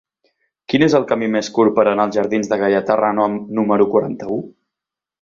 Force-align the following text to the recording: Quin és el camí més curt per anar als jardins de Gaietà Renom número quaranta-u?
Quin 0.71 0.85
és 0.85 0.95
el 0.99 1.05
camí 1.11 1.27
més 1.35 1.51
curt 1.59 1.77
per 1.77 1.85
anar 1.91 2.07
als 2.09 2.19
jardins 2.21 2.51
de 2.55 2.61
Gaietà 2.65 2.99
Renom 3.05 3.39
número 3.61 3.91
quaranta-u? 3.97 4.45